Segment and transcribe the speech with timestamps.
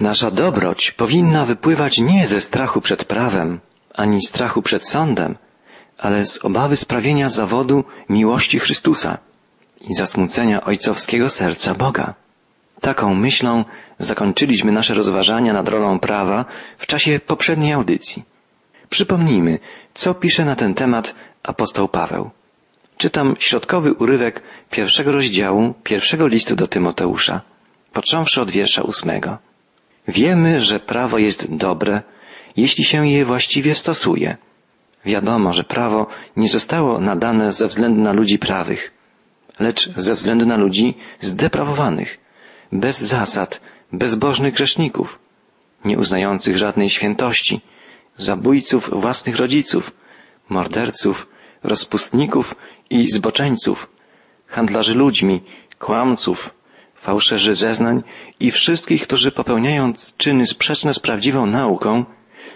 [0.00, 3.60] Nasza dobroć powinna wypływać nie ze strachu przed prawem,
[3.94, 5.36] ani strachu przed sądem,
[5.98, 9.18] ale z obawy sprawienia zawodu miłości Chrystusa
[9.80, 12.14] i zasmucenia ojcowskiego serca Boga.
[12.80, 13.64] Taką myślą
[13.98, 16.44] zakończyliśmy nasze rozważania nad rolą prawa
[16.78, 18.24] w czasie poprzedniej audycji.
[18.88, 19.58] Przypomnijmy,
[19.94, 22.30] co pisze na ten temat apostoł Paweł.
[22.96, 27.40] Czytam środkowy urywek pierwszego rozdziału pierwszego listu do Tymoteusza,
[27.92, 29.49] począwszy od wiersza ósmego.
[30.08, 32.02] Wiemy, że prawo jest dobre,
[32.56, 34.36] jeśli się je właściwie stosuje.
[35.04, 36.06] Wiadomo, że prawo
[36.36, 38.92] nie zostało nadane ze względu na ludzi prawych,
[39.58, 42.18] lecz ze względu na ludzi zdeprawowanych,
[42.72, 43.60] bez zasad,
[43.92, 45.18] bezbożnych grzeszników,
[45.84, 47.60] nie uznających żadnej świętości,
[48.16, 49.90] zabójców własnych rodziców,
[50.48, 51.26] morderców,
[51.62, 52.54] rozpustników
[52.90, 53.88] i zboczeńców,
[54.46, 55.42] handlarzy ludźmi,
[55.78, 56.50] kłamców,
[57.00, 58.02] fałszerzy zeznań
[58.40, 62.04] i wszystkich, którzy popełniają czyny sprzeczne z prawdziwą nauką,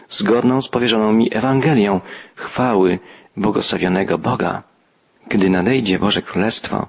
[0.08, 2.00] zgodną z powierzoną mi Ewangelią
[2.34, 2.98] chwały
[3.36, 4.62] błogosławionego Boga.
[5.28, 6.88] Gdy nadejdzie Boże Królestwo,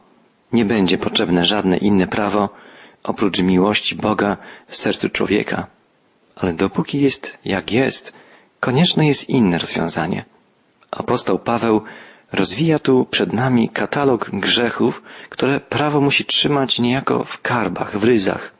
[0.53, 2.49] nie będzie potrzebne żadne inne prawo
[3.03, 5.67] oprócz miłości Boga w sercu człowieka.
[6.35, 8.13] Ale dopóki jest jak jest,
[8.59, 10.25] konieczne jest inne rozwiązanie.
[10.91, 11.81] Apostoł Paweł
[12.35, 18.51] rozwija tu przed nami katalog grzechów, które prawo musi trzymać niejako w karbach, w ryzach.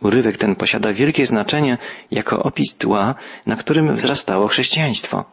[0.00, 1.78] Urywek ten posiada wielkie znaczenie
[2.10, 3.14] jako opis tła,
[3.46, 5.24] na którym wzrastało chrześcijaństwo.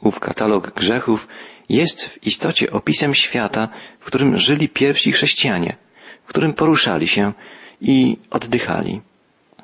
[0.00, 1.28] Ów katalog grzechów
[1.68, 3.68] jest w istocie opisem świata,
[4.00, 5.76] w którym żyli pierwsi chrześcijanie,
[6.24, 7.32] w którym poruszali się
[7.80, 9.00] i oddychali.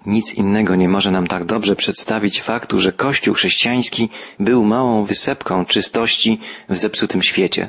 [0.07, 5.65] Nic innego nie może nam tak dobrze przedstawić faktu, że Kościół chrześcijański był małą wysepką
[5.65, 7.69] czystości w zepsutym świecie.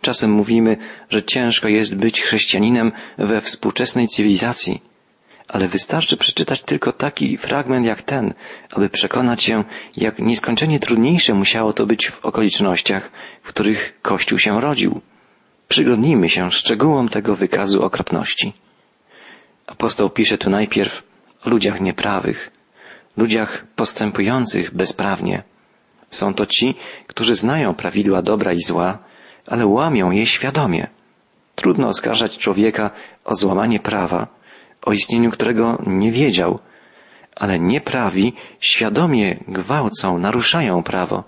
[0.00, 0.76] Czasem mówimy,
[1.10, 4.82] że ciężko jest być chrześcijaninem we współczesnej cywilizacji,
[5.48, 8.34] ale wystarczy przeczytać tylko taki fragment jak ten,
[8.72, 9.64] aby przekonać się,
[9.96, 13.10] jak nieskończenie trudniejsze musiało to być w okolicznościach,
[13.42, 15.00] w których Kościół się rodził.
[15.68, 18.52] Przyglądnijmy się szczegółom tego wykazu okropności.
[19.66, 21.02] Apostoł pisze tu najpierw
[21.46, 22.50] ludziach nieprawych,
[23.16, 25.42] ludziach postępujących bezprawnie.
[26.10, 26.74] Są to ci,
[27.06, 28.98] którzy znają prawidła dobra i zła,
[29.46, 30.86] ale łamią je świadomie.
[31.54, 32.90] Trudno oskarżać człowieka
[33.24, 34.26] o złamanie prawa,
[34.86, 36.58] o istnieniu którego nie wiedział,
[37.36, 41.24] ale nieprawi świadomie gwałcą, naruszają prawo,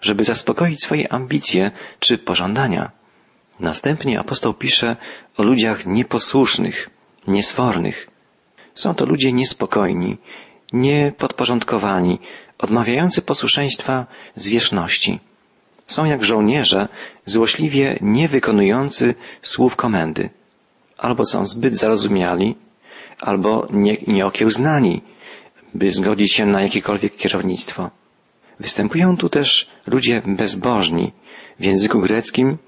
[0.00, 2.90] żeby zaspokoić swoje ambicje czy pożądania.
[3.60, 4.96] Następnie apostoł pisze
[5.36, 6.90] o ludziach nieposłusznych,
[7.26, 8.15] niesfornych.
[8.76, 10.16] Są to ludzie niespokojni,
[10.72, 12.18] niepodporządkowani,
[12.58, 14.06] odmawiający posłuszeństwa
[14.36, 15.20] zwierzchności.
[15.86, 16.88] Są jak żołnierze,
[17.24, 20.30] złośliwie niewykonujący słów komendy.
[20.98, 22.54] Albo są zbyt zarozumiali,
[23.20, 25.02] albo nie, nieokiełznani,
[25.74, 27.90] by zgodzić się na jakiekolwiek kierownictwo.
[28.60, 31.12] Występują tu też ludzie bezbożni.
[31.60, 32.58] W języku greckim,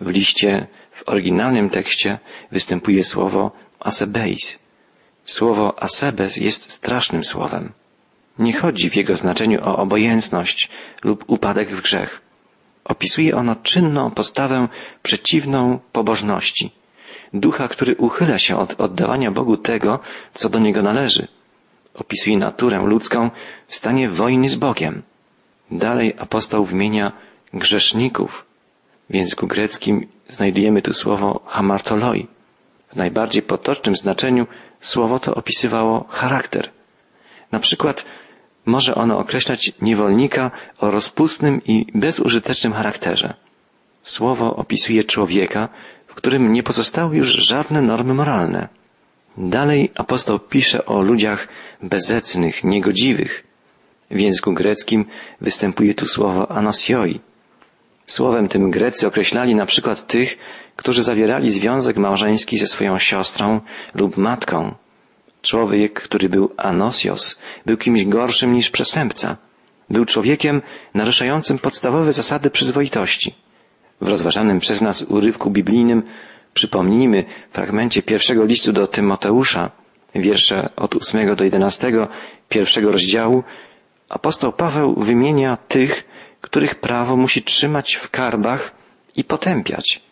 [0.00, 2.18] w liście, w oryginalnym tekście
[2.52, 4.69] występuje słowo asebeis.
[5.30, 7.72] Słowo asebes jest strasznym słowem.
[8.38, 10.68] Nie chodzi w jego znaczeniu o obojętność
[11.04, 12.20] lub upadek w grzech.
[12.84, 14.68] Opisuje ono czynną postawę
[15.02, 16.72] przeciwną pobożności,
[17.34, 19.98] ducha, który uchyla się od oddawania Bogu tego,
[20.34, 21.28] co do niego należy.
[21.94, 23.30] Opisuje naturę ludzką
[23.66, 25.02] w stanie wojny z Bogiem.
[25.70, 27.12] Dalej apostoł wymienia
[27.54, 28.44] grzeszników.
[29.10, 32.26] W języku greckim znajdujemy tu słowo hamartoloi.
[32.92, 34.46] W najbardziej potocznym znaczeniu
[34.80, 36.70] słowo to opisywało charakter.
[37.52, 38.06] Na przykład
[38.66, 43.34] może ono określać niewolnika o rozpustnym i bezużytecznym charakterze.
[44.02, 45.68] Słowo opisuje człowieka,
[46.06, 48.68] w którym nie pozostały już żadne normy moralne.
[49.36, 51.48] Dalej apostoł pisze o ludziach
[51.82, 53.44] bezecnych, niegodziwych.
[54.10, 55.04] W języku greckim
[55.40, 57.20] występuje tu słowo anosioi.
[58.10, 60.38] Słowem tym Grecy określali na przykład tych,
[60.76, 63.60] którzy zawierali związek małżeński ze swoją siostrą
[63.94, 64.74] lub matką.
[65.42, 69.36] Człowiek, który był anosios, był kimś gorszym niż przestępca.
[69.90, 70.62] Był człowiekiem
[70.94, 73.34] naruszającym podstawowe zasady przyzwoitości.
[74.00, 76.02] W rozważanym przez nas urywku biblijnym
[76.54, 79.70] przypomnijmy w fragmencie pierwszego listu do Tymoteusza,
[80.14, 82.08] wiersze od ósmego do jedenastego,
[82.48, 83.44] pierwszego rozdziału,
[84.08, 86.04] apostoł Paweł wymienia tych,
[86.40, 88.72] których prawo musi trzymać w karbach
[89.16, 90.02] i potępiać.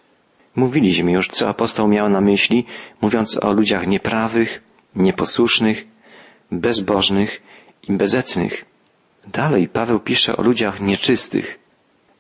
[0.57, 2.65] Mówiliśmy już, co apostoł miał na myśli,
[3.01, 4.63] mówiąc o ludziach nieprawych,
[4.97, 5.87] nieposłusznych,
[6.53, 7.43] bezbożnych
[7.89, 8.65] i bezecnych.
[9.27, 11.59] Dalej Paweł pisze o ludziach nieczystych.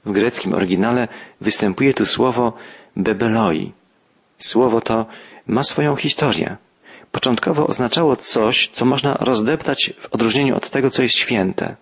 [0.04, 1.08] W greckim oryginale
[1.40, 2.52] występuje tu słowo
[2.96, 3.72] bebeloi.
[4.38, 5.06] Słowo to
[5.46, 6.56] ma swoją historię.
[7.12, 11.76] początkowo oznaczało coś, co można rozdeptać w odróżnieniu od tego, co jest święte.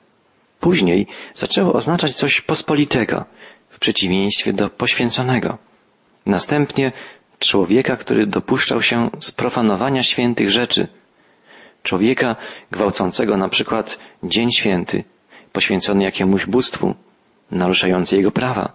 [0.61, 3.25] Później zaczęło oznaczać coś pospolitego,
[3.69, 5.58] w przeciwieństwie do poświęconego.
[6.26, 6.93] Następnie
[7.38, 10.88] człowieka, który dopuszczał się sprofanowania świętych rzeczy,
[11.82, 12.37] człowieka
[12.70, 15.05] gwałcącego na przykład Dzień Święty,
[15.53, 16.94] poświęcony jakiemuś bóstwu,
[17.50, 18.73] naruszający jego prawa.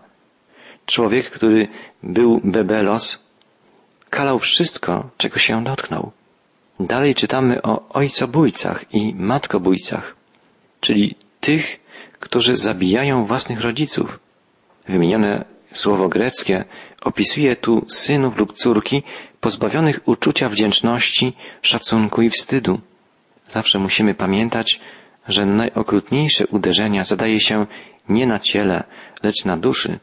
[0.85, 1.67] Człowiek, który
[2.03, 3.27] był bebelos,
[4.09, 6.11] kalał wszystko, czego się dotknął.
[6.79, 10.15] Dalej czytamy o ojcobójcach i matkobójcach,
[10.79, 11.79] czyli tych,
[12.19, 14.19] którzy zabijają własnych rodziców.
[14.87, 16.65] Wymienione słowo greckie
[17.01, 19.03] opisuje tu synów lub córki
[19.39, 22.79] pozbawionych uczucia wdzięczności, szacunku i wstydu.
[23.47, 24.79] Zawsze musimy pamiętać,
[25.27, 27.65] że najokrutniejsze uderzenia zadaje się
[28.09, 28.83] nie na ciele,
[29.23, 29.99] lecz na duszy.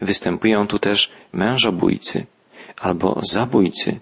[0.00, 2.26] Występują tu też mężobójcy
[2.80, 4.00] albo zabójcy.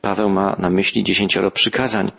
[0.00, 2.12] Paweł ma na myśli dziesięcioro przykazań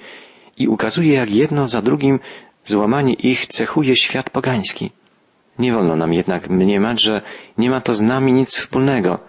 [0.58, 2.20] i ukazuje, jak jedno za drugim
[2.66, 4.92] złamanie ich cechuje świat pogański.
[5.60, 7.22] Nie wolno nam jednak mniemać, że
[7.58, 9.20] nie ma to z nami nic wspólnego,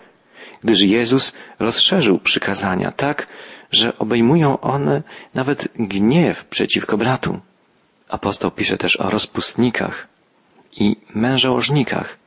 [0.65, 3.27] gdyż Jezus rozszerzył przykazania tak,
[3.71, 5.03] że obejmują one
[5.35, 7.41] nawet gniew przeciwko bratu.
[8.09, 10.09] Apostoł pisze też o rozpustnikach
[10.77, 12.19] i mężołożnikach.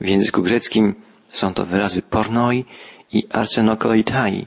[0.00, 0.94] W języku greckim
[1.28, 2.64] są to wyrazy pornoi
[3.12, 4.46] i arsenokoitai.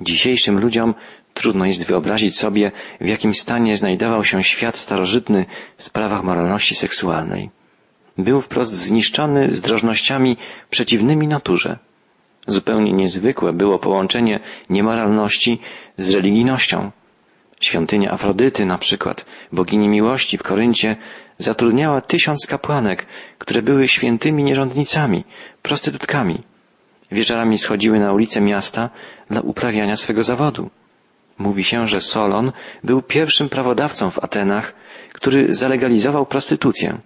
[0.00, 0.94] Dzisiejszym ludziom
[1.34, 5.46] trudno jest wyobrazić sobie, w jakim stanie znajdował się świat starożytny
[5.76, 7.50] w sprawach moralności seksualnej.
[8.18, 10.36] Był wprost zniszczony zdrożnościami
[10.70, 11.78] przeciwnymi naturze.
[12.46, 15.60] Zupełnie niezwykłe było połączenie niemoralności
[15.96, 16.90] z religijnością.
[17.60, 20.96] Świątynia Afrodyty, na przykład, bogini miłości w Koryncie,
[21.38, 23.06] zatrudniała tysiąc kapłanek,
[23.38, 25.24] które były świętymi nierządnicami,
[25.62, 26.42] prostytutkami.
[27.12, 28.90] Wieczorami schodziły na ulice miasta
[29.30, 30.70] dla uprawiania swego zawodu.
[31.38, 32.52] Mówi się, że Solon
[32.84, 34.72] był pierwszym prawodawcą w Atenach,
[35.12, 36.98] który zalegalizował prostytucję,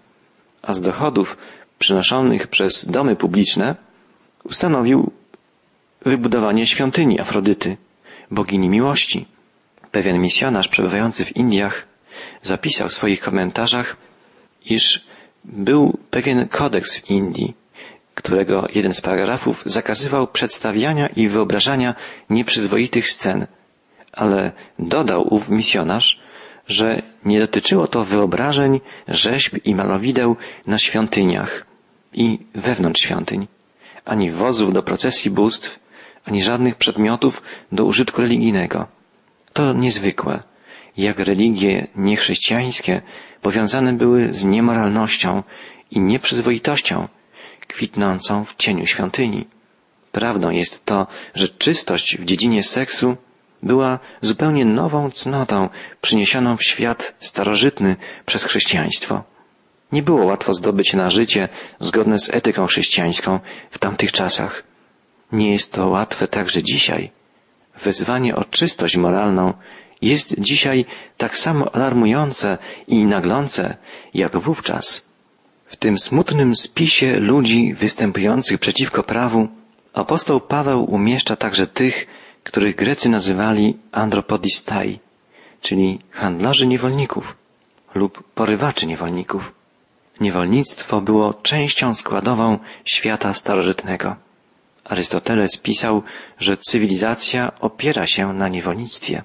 [0.63, 1.37] a z dochodów
[1.79, 3.77] przynoszonych przez domy publiczne
[4.45, 5.13] ustanowił
[6.05, 7.77] wybudowanie świątyni Afrodyty,
[8.31, 9.27] bogini miłości.
[9.91, 11.87] Pewien misjonarz przebywający w Indiach
[12.43, 13.97] zapisał w swoich komentarzach,
[14.65, 15.05] iż
[15.45, 17.55] był pewien kodeks w Indii,
[18.19, 21.95] którego jeden z paragrafów zakazywał przedstawiania i wyobrażania
[22.31, 23.47] nieprzyzwoitych scen,
[24.13, 26.21] ale dodał ów misjonarz,
[26.67, 30.37] że nie dotyczyło to wyobrażeń, rzeźb i malowideł
[30.67, 31.67] na świątyniach
[32.13, 33.47] i wewnątrz świątyń,
[34.05, 35.79] ani wozów do procesji bóstw,
[36.25, 37.43] ani żadnych przedmiotów
[37.73, 38.87] do użytku religijnego.
[39.53, 40.43] To niezwykłe,
[40.97, 43.03] jak religie niechrześcijańskie
[43.43, 45.43] powiązane były z niemoralnością
[45.91, 47.09] i nieprzyzwoitością,
[47.69, 49.47] kwitnącą w cieniu świątyni.
[50.13, 53.17] Prawdą jest to, że czystość w dziedzinie seksu
[53.63, 55.69] była zupełnie nową cnotą
[56.01, 59.25] przyniesioną w świat starożytny przez chrześcijaństwo.
[59.93, 61.49] Nie było łatwo zdobyć na życie
[61.81, 63.41] zgodne z etyką chrześcijańską
[63.71, 64.63] w tamtych czasach.
[65.33, 67.11] Nie jest to łatwe także dzisiaj.
[67.83, 69.53] Wezwanie o czystość moralną
[70.03, 70.87] jest dzisiaj
[71.17, 73.77] tak samo alarmujące i naglące
[74.15, 75.08] jak wówczas.
[75.69, 79.49] W tym smutnym spisie ludzi występujących przeciwko prawu
[79.93, 82.07] apostoł Paweł umieszcza także tych,
[82.43, 84.99] których Grecy nazywali andropodistai,
[85.61, 87.37] czyli handlarzy niewolników
[87.95, 89.53] lub porywaczy niewolników.
[90.21, 94.17] Niewolnictwo było częścią składową świata starożytnego.
[94.85, 96.03] Arystoteles pisał,
[96.39, 99.23] że cywilizacja opiera się na niewolnictwie.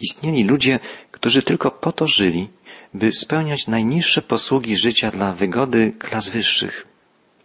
[0.00, 0.78] Istnieli ludzie,
[1.10, 2.48] którzy tylko po to żyli,
[2.94, 6.86] by spełniać najniższe posługi życia dla wygody klas wyższych.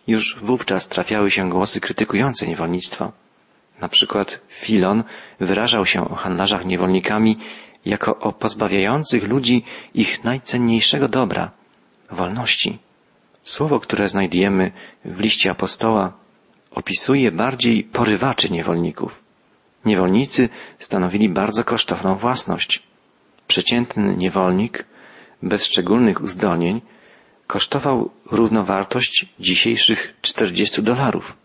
[0.07, 3.11] Już wówczas trafiały się głosy krytykujące niewolnictwo.
[3.81, 5.03] Na przykład Filon
[5.39, 7.37] wyrażał się o handlarzach niewolnikami
[7.85, 11.51] jako o pozbawiających ludzi ich najcenniejszego dobra
[12.11, 12.79] wolności.
[13.43, 14.71] Słowo, które znajdujemy
[15.05, 16.13] w liście apostoła,
[16.71, 19.23] opisuje bardziej porywaczy niewolników.
[19.85, 22.83] Niewolnicy stanowili bardzo kosztowną własność.
[23.47, 24.85] Przeciętny niewolnik,
[25.43, 26.81] bez szczególnych uzdolnień,
[27.47, 31.37] kosztował równowartość dzisiejszych 40 dolarów,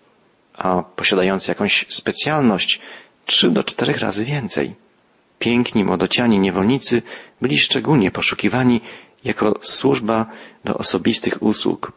[0.54, 2.80] a posiadający jakąś specjalność
[3.26, 4.74] 3 do 4 razy więcej.
[5.38, 7.02] Piękni młodociani niewolnicy
[7.42, 8.80] byli szczególnie poszukiwani
[9.24, 10.26] jako służba
[10.64, 11.92] do osobistych usług.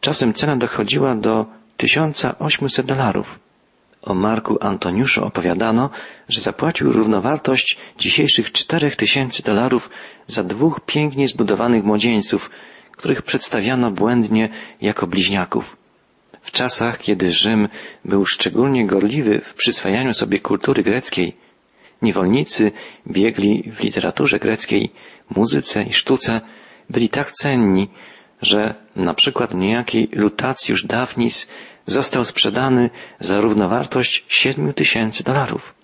[0.00, 3.38] Czasem cena dochodziła do 1800 dolarów.
[4.08, 5.90] O Marku Antoniuszu opowiadano,
[6.28, 9.90] że zapłacił równowartość dzisiejszych 4000 dolarów
[10.26, 12.50] za dwóch pięknie zbudowanych młodzieńców,
[12.92, 14.48] których przedstawiano błędnie
[14.80, 15.76] jako bliźniaków.
[16.40, 17.68] W czasach, kiedy Rzym
[18.04, 21.36] był szczególnie gorliwy w przyswajaniu sobie kultury greckiej,
[22.02, 22.72] Niewolnicy
[23.06, 24.92] biegli w literaturze greckiej,
[25.30, 26.40] muzyce i sztuce
[26.90, 27.88] byli tak cenni,
[28.42, 31.48] że na przykład niejaki Lutacjusz Daphnis
[31.88, 32.90] został sprzedany
[33.20, 35.74] za równowartość siedmiu tysięcy dolarów.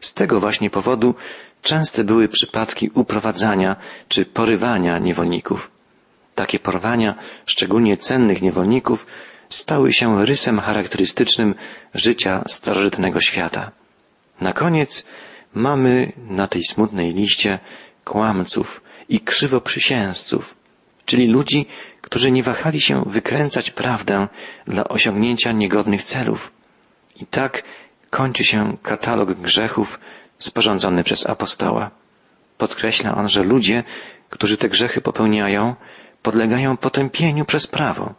[0.00, 1.14] Z tego właśnie powodu
[1.62, 3.76] częste były przypadki uprowadzania
[4.08, 5.70] czy porywania niewolników.
[6.34, 9.06] Takie porwania, szczególnie cennych niewolników,
[9.48, 11.54] stały się rysem charakterystycznym
[11.94, 13.70] życia starożytnego świata.
[14.40, 15.06] Na koniec
[15.54, 17.58] mamy na tej smutnej liście
[18.04, 20.54] kłamców i krzywoprzysięzców,
[21.08, 21.66] czyli ludzi,
[22.00, 24.28] którzy nie wahali się wykręcać prawdę
[24.66, 26.52] dla osiągnięcia niegodnych celów.
[27.16, 27.62] I tak
[28.10, 30.00] kończy się katalog grzechów
[30.38, 31.90] sporządzony przez apostoła.
[32.58, 33.84] Podkreśla on, że ludzie,
[34.30, 35.76] którzy te grzechy popełniają,
[36.22, 38.14] podlegają potępieniu przez prawo.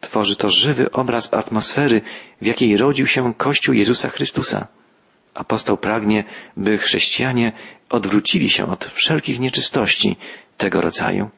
[0.00, 2.00] Tworzy to żywy obraz atmosfery,
[2.42, 4.66] w jakiej rodził się Kościół Jezusa Chrystusa.
[5.34, 6.24] Apostoł pragnie,
[6.56, 7.52] by chrześcijanie
[7.90, 10.16] odwrócili się od wszelkich nieczystości
[10.56, 11.30] tego rodzaju.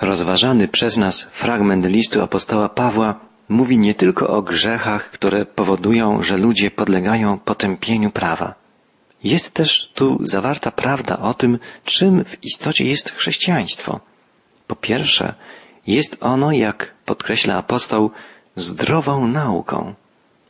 [0.00, 6.36] Rozważany przez nas fragment listu apostoła Pawła mówi nie tylko o grzechach, które powodują, że
[6.36, 8.54] ludzie podlegają potępieniu prawa.
[9.24, 14.00] Jest też tu zawarta prawda o tym, czym w istocie jest chrześcijaństwo.
[14.66, 15.34] Po pierwsze,
[15.86, 18.10] jest ono, jak podkreśla apostoł,
[18.54, 19.94] zdrową nauką.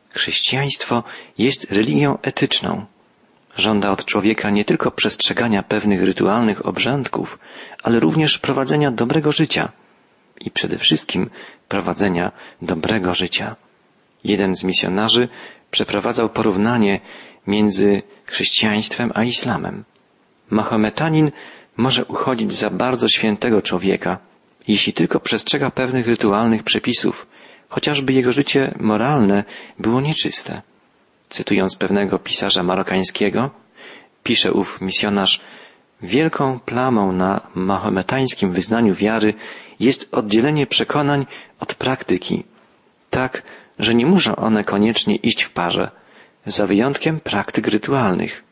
[0.09, 1.03] Chrześcijaństwo
[1.37, 2.85] jest religią etyczną.
[3.59, 7.39] Żąda od człowieka nie tylko przestrzegania pewnych rytualnych obrządków,
[7.83, 9.71] ale również prowadzenia dobrego życia
[10.41, 11.29] i przede wszystkim
[11.67, 13.55] prowadzenia dobrego życia.
[14.23, 15.27] Jeden z misjonarzy
[15.71, 16.99] przeprowadzał porównanie
[17.47, 19.83] między chrześcijaństwem a islamem.
[20.49, 21.31] Mahometanin
[21.77, 24.17] może uchodzić za bardzo świętego człowieka,
[24.67, 27.27] jeśli tylko przestrzega pewnych rytualnych przepisów,
[27.69, 29.43] chociażby jego życie moralne
[29.79, 30.61] było nieczyste.
[31.29, 33.49] Cytując pewnego pisarza marokańskiego,
[34.23, 35.41] pisze ów misjonarz,
[36.01, 39.33] wielką plamą na mahometańskim wyznaniu wiary
[39.79, 41.25] jest oddzielenie przekonań
[41.59, 42.43] od praktyki,
[43.09, 43.43] tak,
[43.79, 45.91] że nie muszą one koniecznie iść w parze,
[46.45, 48.43] za wyjątkiem praktyk rytualnych.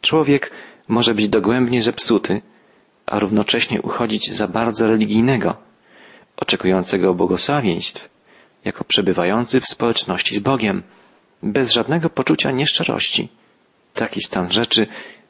[0.00, 0.50] Człowiek
[0.88, 2.42] może być dogłębnie zepsuty,
[3.06, 5.56] a równocześnie uchodzić za bardzo religijnego,
[6.36, 8.08] oczekującego błogosławieństw,
[8.64, 10.82] jako przebywający w społeczności z Bogiem,
[11.42, 13.28] bez żadnego poczucia nieszczerości.
[13.94, 14.86] Taki stan rzeczy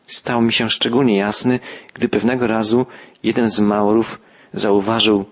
[0.07, 1.61] stał mi się szczególnie jasny,
[1.95, 2.87] gdy pewnego razu
[3.23, 4.21] jeden z Maurów
[4.53, 5.25] zauważył,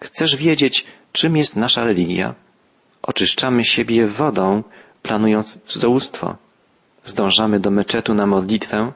[0.00, 2.34] chcesz wiedzieć, czym jest nasza religia?
[3.02, 4.62] Oczyszczamy siebie wodą,
[5.02, 6.36] planując cudzołóstwo.
[7.04, 8.92] Zdążamy do meczetu na modlitwę,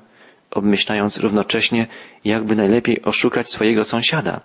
[0.51, 1.87] obmyślając równocześnie,
[2.25, 4.41] jakby najlepiej oszukać swojego sąsiada.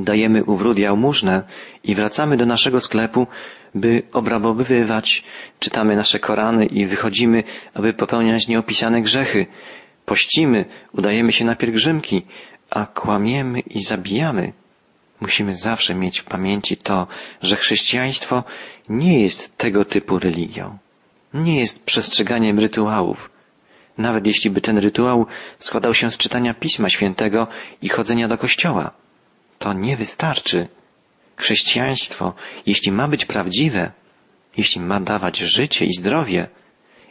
[0.00, 1.42] Dajemy u wrót jałmużnę
[1.84, 3.26] i wracamy do naszego sklepu,
[3.74, 5.24] by obrabowywać,
[5.58, 7.42] czytamy nasze Korany i wychodzimy,
[7.74, 9.46] aby popełniać nieopisane grzechy.
[10.06, 12.22] Pościmy, udajemy się na pielgrzymki,
[12.70, 14.52] a kłamiemy i zabijamy.
[15.20, 17.06] Musimy zawsze mieć w pamięci to,
[17.42, 18.44] że chrześcijaństwo
[18.88, 20.78] nie jest tego typu religią.
[21.34, 23.30] Nie jest przestrzeganiem rytuałów.
[23.98, 25.26] Nawet jeśli by ten rytuał
[25.58, 27.46] składał się z czytania Pisma Świętego
[27.82, 28.90] i chodzenia do kościoła,
[29.60, 30.68] to nie wystarczy.
[31.36, 32.34] Chrześcijaństwo,
[32.66, 33.92] jeśli ma być prawdziwe,
[34.56, 36.48] jeśli ma dawać życie i zdrowie,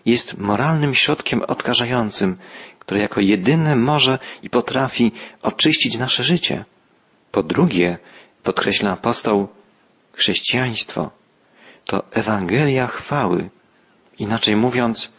[0.05, 2.37] jest moralnym środkiem odkażającym,
[2.79, 6.65] które jako jedyne może i potrafi oczyścić nasze życie.
[7.31, 7.97] Po drugie,
[8.43, 9.47] podkreśla apostoł,
[10.13, 11.11] chrześcijaństwo
[11.85, 13.49] to Ewangelia chwały,
[14.19, 15.17] inaczej mówiąc,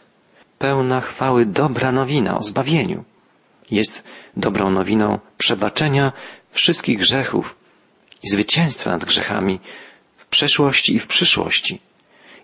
[0.59, 3.03] pełna chwały dobra nowina o zbawieniu.
[3.71, 4.03] Jest
[4.37, 6.11] dobrą nowiną przebaczenia
[6.51, 7.55] wszystkich grzechów
[8.23, 9.59] i zwycięstwa nad grzechami
[10.17, 11.79] w przeszłości i w przyszłości.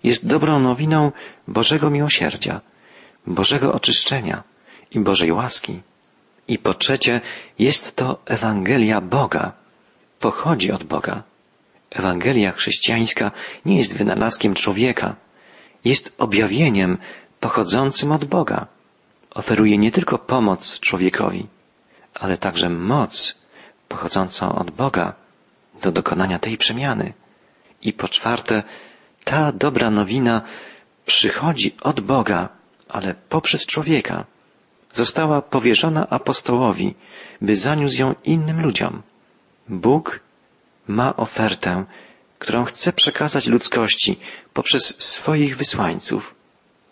[0.04, 1.12] Jest dobrą nowiną
[1.48, 2.60] Bożego miłosierdzia,
[3.26, 4.42] Bożego oczyszczenia
[4.90, 5.80] i Bożej łaski.
[6.48, 7.20] I po trzecie,
[7.58, 9.52] jest to Ewangelia Boga.
[10.20, 11.22] Pochodzi od Boga.
[11.90, 13.30] Ewangelia chrześcijańska
[13.64, 15.16] nie jest wynalazkiem człowieka.
[15.84, 16.98] Jest objawieniem
[17.40, 18.66] pochodzącym od Boga.
[19.30, 21.46] Oferuje nie tylko pomoc człowiekowi,
[22.14, 23.37] ale także moc
[23.88, 25.14] pochodzącą od Boga
[25.82, 27.12] do dokonania tej przemiany.
[27.82, 28.62] I po czwarte,
[29.24, 30.42] ta dobra nowina
[31.04, 32.48] przychodzi od Boga,
[32.88, 34.24] ale poprzez człowieka
[34.92, 36.94] została powierzona apostołowi,
[37.40, 39.02] by zaniósł ją innym ludziom.
[39.68, 40.20] Bóg
[40.88, 41.84] ma ofertę,
[42.38, 44.18] którą chce przekazać ludzkości
[44.52, 46.34] poprzez swoich wysłańców.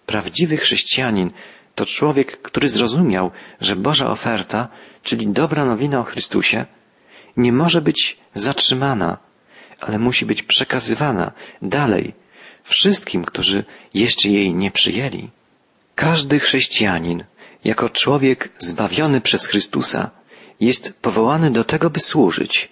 [0.07, 1.31] Prawdziwy chrześcijanin
[1.75, 4.69] to człowiek, który zrozumiał, że Boża oferta,
[5.03, 6.67] czyli dobra nowina o Chrystusie,
[7.37, 9.19] nie może być zatrzymana,
[9.81, 12.15] ale musi być przekazywana dalej
[12.63, 13.65] wszystkim, którzy
[13.95, 15.31] jeszcze jej nie przyjęli.
[15.95, 17.25] Każdy chrześcijanin
[17.65, 20.11] jako człowiek zbawiony przez Chrystusa,
[20.61, 22.69] jest powołany do tego, by służyć.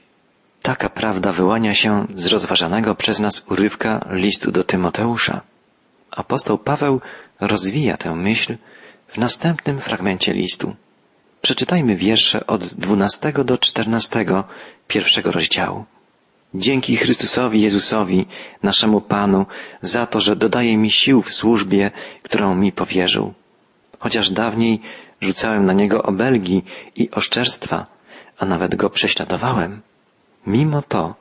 [0.63, 5.41] Taka prawda wyłania się z rozważanego przez nas urywka listu do Tymoteusza.
[6.11, 7.01] Apostoł Paweł
[7.41, 8.57] rozwija tę myśl
[9.09, 10.77] w następnym fragmencie listu.
[11.45, 14.25] Przeczytajmy wiersze od 12 do 14
[14.89, 15.85] pierwszego rozdziału.
[16.55, 18.27] Dzięki Chrystusowi Jezusowi,
[18.63, 19.47] naszemu Panu,
[19.83, 21.91] za to, że dodaje mi sił w służbie,
[22.23, 23.35] którą mi powierzył.
[23.99, 24.81] Chociaż dawniej
[25.21, 26.63] rzucałem na niego obelgi
[26.97, 27.87] i oszczerstwa,
[28.39, 29.81] a nawet go prześladowałem.
[30.47, 31.15] Mimo to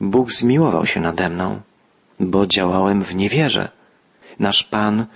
[0.00, 1.60] Bóg zmiłował się nade mną,
[2.20, 3.68] bo działałem w niewierze.
[4.38, 5.06] Nasz Pan,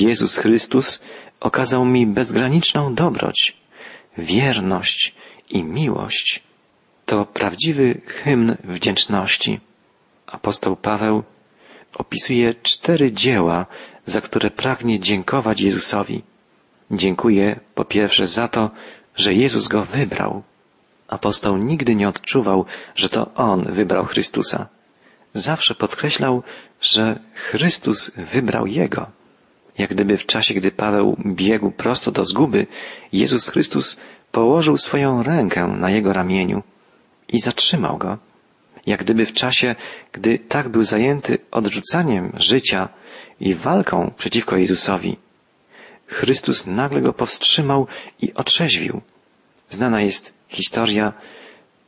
[0.00, 1.02] Jezus Chrystus,
[1.40, 3.57] okazał mi bezgraniczną dobroć,
[4.18, 5.14] wierność
[5.50, 6.42] i miłość.
[7.06, 9.60] To prawdziwy hymn wdzięczności.
[10.26, 11.22] Apostoł Paweł
[11.94, 13.66] opisuje cztery dzieła,
[14.06, 16.22] za które pragnie dziękować Jezusowi.
[16.90, 18.70] Dziękuję po pierwsze za to,
[19.16, 20.42] że Jezus go wybrał.
[21.08, 24.68] Apostoł nigdy nie odczuwał, że to on wybrał Chrystusa.
[25.34, 26.42] Zawsze podkreślał,
[26.80, 29.17] że Chrystus wybrał jego.
[29.78, 32.66] Jak gdyby w czasie, gdy Paweł biegł prosto do zguby,
[33.12, 33.96] Jezus Chrystus
[34.32, 36.62] położył swoją rękę na jego ramieniu
[37.28, 38.18] i zatrzymał go.
[38.86, 39.74] Jak gdyby w czasie,
[40.12, 42.88] gdy tak był zajęty odrzucaniem życia
[43.40, 45.16] i walką przeciwko Jezusowi,
[46.08, 47.86] Chrystus nagle go powstrzymał
[48.22, 49.00] i otrzeźwił.
[49.68, 51.12] Znana jest historia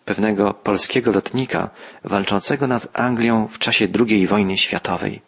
[0.04, 1.70] pewnego polskiego lotnika
[2.04, 5.20] walczącego nad Anglią w czasie II wojny światowej.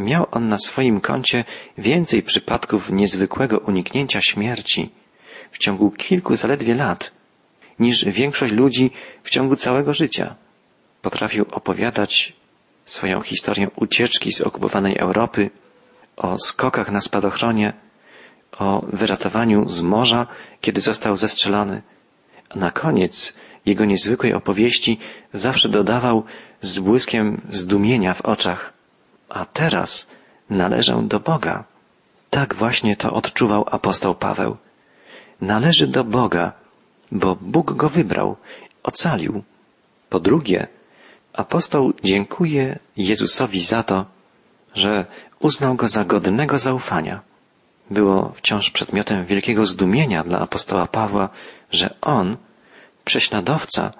[0.00, 1.44] Miał on na swoim koncie
[1.78, 4.90] więcej przypadków niezwykłego uniknięcia śmierci
[5.50, 7.12] w ciągu kilku zaledwie lat
[7.78, 8.90] niż większość ludzi
[9.22, 10.34] w ciągu całego życia.
[11.02, 12.32] Potrafił opowiadać
[12.84, 15.50] swoją historię ucieczki z okupowanej Europy,
[16.16, 17.72] o skokach na spadochronie,
[18.58, 20.26] o wyratowaniu z morza,
[20.60, 21.82] kiedy został zestrzelony.
[22.48, 23.34] A na koniec
[23.66, 24.98] jego niezwykłej opowieści
[25.32, 26.24] zawsze dodawał
[26.60, 28.79] z błyskiem zdumienia w oczach.
[29.30, 30.10] A teraz
[30.50, 31.64] należę do Boga.
[32.30, 34.56] Tak właśnie to odczuwał apostoł Paweł.
[35.40, 36.52] Należy do Boga,
[37.12, 38.36] bo Bóg go wybrał,
[38.82, 39.42] ocalił.
[40.10, 40.66] Po drugie,
[41.32, 44.06] apostoł dziękuje Jezusowi za to,
[44.74, 45.06] że
[45.40, 47.30] uznał go za godnego zaufania
[47.90, 51.28] było wciąż przedmiotem wielkiego zdumienia dla apostoła Pawła,
[51.70, 52.36] że on,
[53.04, 53.92] prześladowca,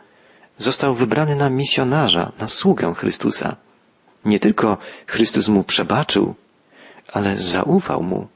[0.57, 3.57] został wybrany na misjonarza, na sługę Chrystusa.
[4.25, 6.35] Nie tylko Chrystus mu przebaczył,
[7.13, 8.29] ale zaufał mu.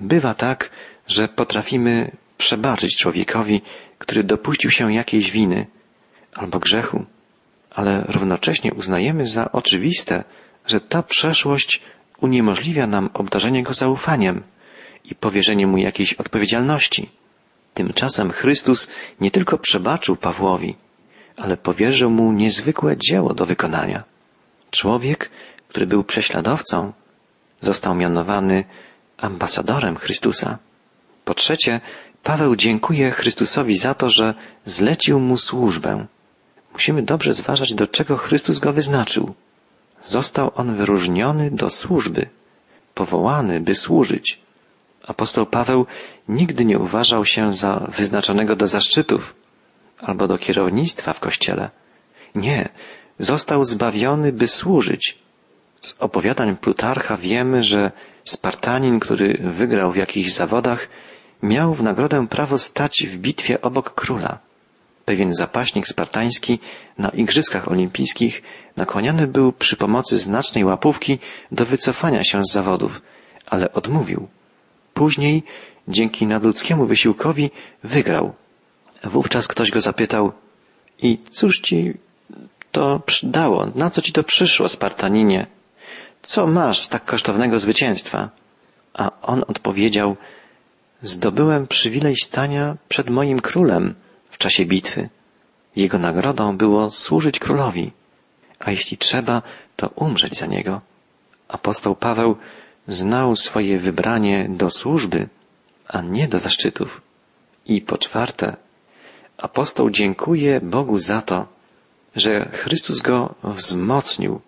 [0.00, 0.70] Bywa tak,
[1.08, 3.62] że potrafimy przebaczyć człowiekowi,
[3.98, 5.66] który dopuścił się jakiejś winy
[6.34, 7.04] albo grzechu,
[7.70, 10.24] ale równocześnie uznajemy za oczywiste,
[10.66, 11.82] że ta przeszłość
[12.20, 14.42] uniemożliwia nam obdarzenie go zaufaniem
[15.04, 17.10] i powierzenie mu jakiejś odpowiedzialności.
[17.74, 20.76] Tymczasem Chrystus nie tylko przebaczył Pawłowi,
[21.36, 24.04] ale powierzył mu niezwykłe dzieło do wykonania.
[24.70, 25.30] Człowiek,
[25.68, 26.92] który był prześladowcą,
[27.60, 28.64] został mianowany
[29.16, 30.58] ambasadorem Chrystusa.
[31.24, 31.80] Po trzecie,
[32.22, 36.06] Paweł dziękuje Chrystusowi za to, że zlecił mu służbę.
[36.72, 39.34] Musimy dobrze zważać, do czego Chrystus go wyznaczył.
[40.00, 42.28] Został on wyróżniony do służby,
[42.94, 44.40] powołany, by służyć.
[45.06, 45.86] Apostoł Paweł
[46.28, 49.34] nigdy nie uważał się za wyznaczonego do zaszczytów
[49.98, 51.70] albo do kierownictwa w kościele.
[52.34, 52.68] Nie,
[53.18, 55.18] został zbawiony, by służyć.
[55.80, 57.92] Z opowiadań Plutarcha wiemy, że
[58.24, 60.88] Spartanin, który wygrał w jakichś zawodach,
[61.42, 64.38] miał w nagrodę prawo stać w bitwie obok króla.
[65.04, 66.58] Pewien zapaśnik spartański
[66.98, 68.42] na Igrzyskach Olimpijskich
[68.76, 71.18] nakłaniany był przy pomocy znacznej łapówki
[71.52, 73.02] do wycofania się z zawodów,
[73.46, 74.28] ale odmówił.
[74.94, 75.42] Później,
[75.88, 77.50] dzięki nadludzkiemu wysiłkowi,
[77.84, 78.34] wygrał.
[79.04, 80.32] Wówczas ktoś go zapytał,
[81.02, 81.94] i cóż ci
[82.76, 83.66] to przydało?
[83.74, 85.46] Na co ci to przyszło, Spartaninie?
[86.22, 88.30] Co masz z tak kosztownego zwycięstwa?
[88.94, 90.16] A on odpowiedział,
[91.02, 93.94] zdobyłem przywilej stania przed moim królem
[94.30, 95.08] w czasie bitwy.
[95.76, 97.92] Jego nagrodą było służyć królowi,
[98.58, 99.42] a jeśli trzeba,
[99.76, 100.80] to umrzeć za niego.
[101.48, 102.36] Apostoł Paweł
[102.88, 105.28] znał swoje wybranie do służby,
[105.88, 107.00] a nie do zaszczytów.
[107.66, 108.56] I po czwarte,
[109.38, 111.55] apostoł dziękuje Bogu za to,
[112.16, 114.40] że Chrystus go wzmocnił,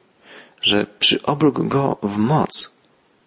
[0.62, 2.78] że przyobrógł go w moc.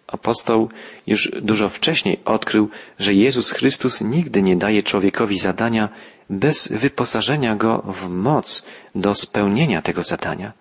[0.06, 0.68] Apostoł
[1.06, 5.88] już dużo wcześniej odkrył, że Jezus Chrystus nigdy nie daje człowiekowi zadania
[6.30, 10.52] bez wyposażenia go w moc do spełnienia tego zadania.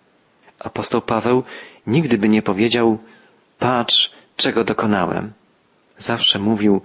[0.59, 1.43] Apostoł Paweł
[1.87, 2.97] nigdy by nie powiedział,
[3.59, 5.33] patrz, czego dokonałem.
[5.97, 6.81] Zawsze mówił,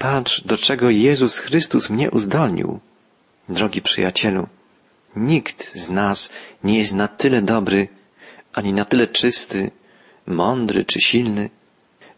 [0.00, 2.80] Patrz, do czego Jezus Chrystus mnie uzdolnił.
[3.48, 4.46] Drogi przyjacielu,
[5.16, 6.32] nikt z nas
[6.64, 7.88] nie jest na tyle dobry,
[8.52, 9.70] ani na tyle czysty,
[10.26, 11.50] mądry czy silny,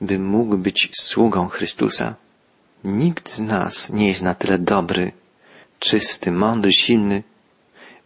[0.01, 2.15] by mógł być sługą Chrystusa.
[2.85, 5.13] Nikt z nas nie jest na tyle dobry,
[5.79, 7.23] czysty, mądry, silny,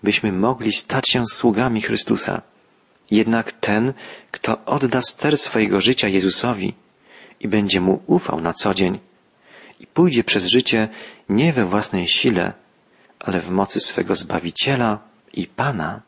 [0.02, 2.42] byśmy mogli stać się sługami Chrystusa.
[3.10, 3.92] Jednak ten,
[4.30, 6.74] kto odda ster swojego życia Jezusowi
[7.40, 8.98] i będzie mu ufał na co dzień
[9.80, 10.88] i pójdzie przez życie
[11.28, 12.52] nie we własnej sile,
[13.20, 14.98] ale w mocy swego Zbawiciela
[15.32, 16.02] i Pana,